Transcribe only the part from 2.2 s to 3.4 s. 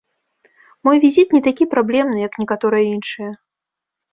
як некаторыя іншыя.